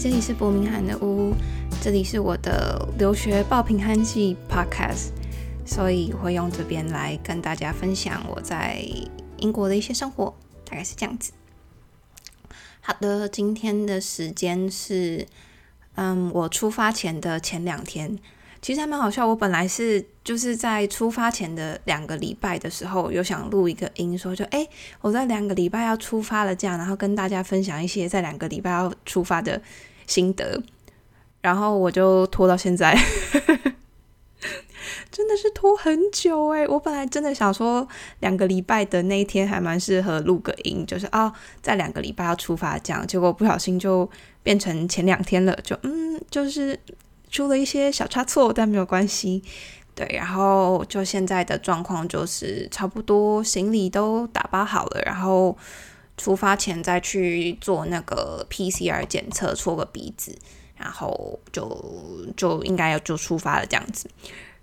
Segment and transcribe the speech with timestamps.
[0.00, 1.34] 这里是伯明翰的屋，
[1.82, 5.08] 这里是我的留学报平安记 Podcast，
[5.66, 8.80] 所以会用这边来跟大家分享我在
[9.38, 10.32] 英国的一些生活，
[10.64, 11.32] 大概是这样子。
[12.80, 15.26] 好的，今天的时间是，
[15.96, 18.16] 嗯，我出发前的前两天。
[18.60, 24.66] 其实还蛮好笑，我本来是就是在出发前的两个礼拜的时候，有想录一个音，说就哎，
[25.00, 29.62] 我在两个礼拜要出发了，这样，然后跟大家分享一些在两个礼拜要出发的
[30.08, 30.60] 心得，
[31.40, 32.98] 然后我就拖到现在，
[35.12, 36.66] 真的是拖很久诶。
[36.66, 37.86] 我本来真的想说
[38.18, 44.10] 两个礼拜的那一天还蛮适合录个音，就是啊，在两个礼拜要出发这样，结果不小心就
[44.42, 46.76] 变成前两天了，就嗯，就是。
[47.30, 49.42] 出了一些小差错，但没有关系。
[49.94, 55.54] 对，然后就现在的状况就是差不多行李都打包好了，然后
[56.18, 60.36] 出发前再去做那个 PCR 检测，戳个鼻子，
[60.76, 64.10] 然后就就应该要就出发了这样子。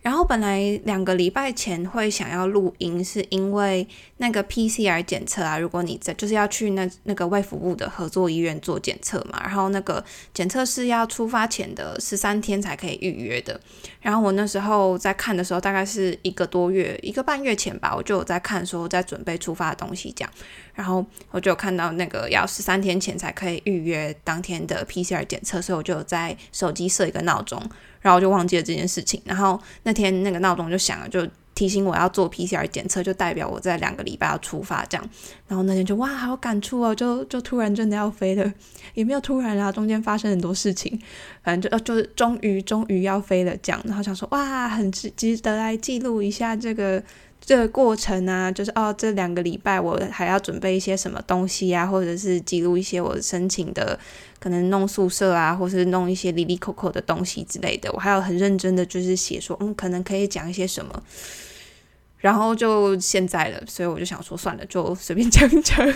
[0.06, 13.60] 然后本来两个礼拜前会想要录音，是因为那个 PCR 检测啊，如果你在就是要去那那个卫福部的合作医院做检测嘛，然后那个检测是要出发前的十三天才可以预约的。
[14.00, 20.32] 然后我那时候在看的时候，大概是一个多月、一个半月前吧，我就有在看说在准备出发的东西这样。
[20.76, 27.60] 然后我就看到那个要十三天前才可以预约当天的 PCR 检测，所以我就有在手机设一个闹钟。
[28.06, 35.10] 然后就忘记了这件事情，然后那天那个闹钟就响了，就提醒我要做 PCR 检测，就代表我在两个礼拜要出发这样。
[35.48, 38.54] 然后那天就哇，好感触哦，就就突然真的要飞了，
[38.94, 41.02] 也没有突然啊，中间发生很多事情，
[41.42, 43.82] 反正就就是终于终于要飞了这样。
[43.86, 47.02] 然后想说哇，很值值得来记录一下这个。
[47.46, 54.00] 这个过程啊，就是哦，这两个礼拜我还要准备一些什么东西啊，或者是记录一些我申请的，
[54.40, 57.92] 可能弄宿舍啊，或是弄一些里里扣扣的东西之类的。
[57.94, 61.04] 我还要很认真的就是写说，嗯，可能可以讲一些什么。
[62.18, 65.88] 然后就现在了，所以我就想说，算了，就随便讲一讲。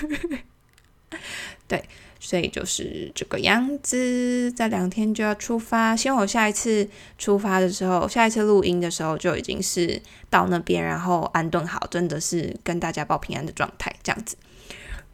[1.68, 1.84] 对。
[2.20, 5.96] 所以就是这个样子，在两天就要出发。
[5.96, 6.88] 希望我下一次
[7.18, 14.36] 出发的时候，下一次录音的时候就已经是到那边，然后安顿好，真的是跟大家报平安的状态这样子。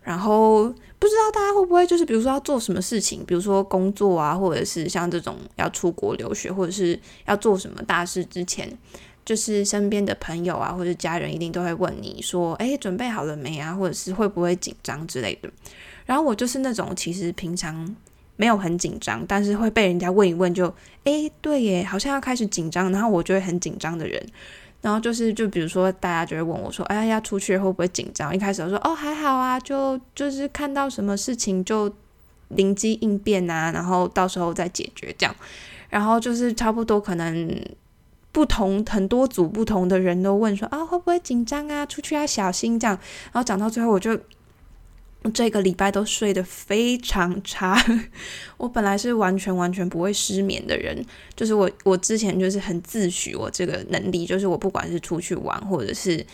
[0.01, 0.65] 然后
[0.99, 8.71] 不知道大家会不会就是，比如说要做什么事情，比如说工作啊，或者是像这种要出国留学，或者是要做什么大事之前，
[9.25, 15.49] 就是身边的朋友啊，或者家人一定都会问你说：“哎，准备好了没啊？”或者是会不会紧张之类的。
[16.05, 17.95] 然后我就是那种其实平常
[18.35, 20.73] 没有很紧张，但是会被人家问一问就
[21.05, 24.23] 诶，对耶，好像要开始紧张，然后我就会很紧张的人。
[24.81, 28.35] 然后就是就比如说大家就会问我说，哎呀要出去会不会紧张？
[28.35, 31.91] 一开始我说哦还好啊，就就是看到什么事情就
[32.49, 35.35] 灵机应变啊，然后到时候再解决这样。
[35.89, 37.59] 然后就是差不多可能
[38.31, 41.83] 不同很多组不同的人都问说啊会不会紧张啊？
[41.85, 42.95] 出去要小心这样。
[43.31, 44.19] 然后讲到最后我就。
[45.31, 47.77] 这个礼拜都睡得非常差，
[48.57, 51.03] 我本来是完全完全不会失眠的人，
[51.35, 56.25] 就是我我之前就是很自诩我这个能力，就是我不管是出去玩或者是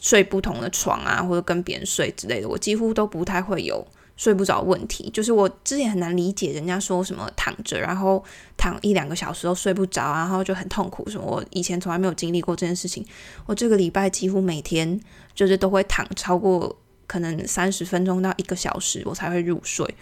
[0.00, 3.86] 睡不同的床啊，或者跟别人睡之类的，我几乎都不太会有
[4.16, 5.08] 睡不着问题。
[5.10, 8.22] 就是我之前很难理解人家说什么躺着然后
[8.56, 11.24] 躺一两个小时都睡不着，然后就很痛苦什么。
[11.24, 13.04] 我以前从来没有经历过这件事情，
[13.46, 15.00] 我这个礼拜几乎每天
[15.34, 16.78] 就是都会躺超过。
[17.08, 19.92] 可能三十分钟到一个小时，我才会入睡。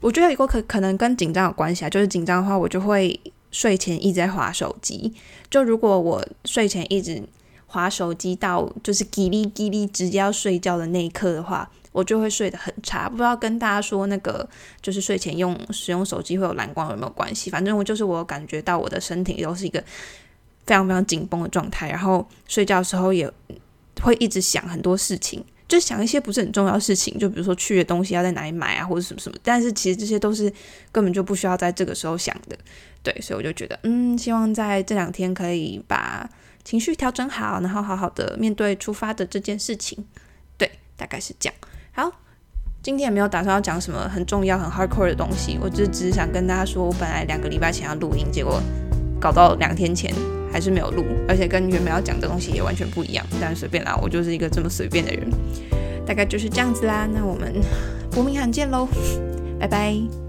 [0.00, 3.18] 我觉得有个可可能跟紧张有关系啊，就是紧张的话，我就会
[3.52, 5.14] 睡前一直在划手机。
[5.48, 7.22] 就如果我睡前一直
[7.66, 13.08] 划手机到就是叽哩叽哩直接要睡觉的那一刻的话，我就会睡得很差。
[13.08, 14.46] 不知道跟大家说那个
[14.80, 17.48] 就是睡前用使用手机会有蓝光有没有关系？
[17.48, 19.78] 反正我就是我感觉到我的身体都是一个
[20.66, 23.30] 非常非常紧绷的状态，然后睡觉的时候也
[24.00, 25.44] 会一直想很多事情。
[25.72, 29.38] 就想一些不是很重要的事情，就比如说去的东西要在哪里买啊，或者什么什么。
[29.42, 30.52] 但是其实这些都是
[30.92, 32.54] 根本就不需要在这个时候想的，
[33.02, 33.18] 对。
[33.22, 36.28] 所以我就觉得，嗯，希望在这两天可以把
[36.62, 40.04] 情绪调整好，然后好好的面对出发的这件事情。
[40.58, 41.54] 对，大概是这样。
[41.92, 42.20] 好，
[42.82, 48.60] 今天也没有打算要讲什么很重要、很 hardcore 的东西，我只只是想跟大家说，我本来两个礼拜前要录音，结果
[49.18, 50.12] 搞到两天前。
[50.52, 53.26] 还是没有录，而且跟原本要讲的东西也完全不一样。
[53.40, 55.28] 但随便啦，我就是一个这么随便的人，
[56.06, 57.08] 大概就是这样子啦。
[57.12, 57.54] 那我们
[58.10, 58.86] 伯明翰见喽，
[59.58, 60.21] 拜拜。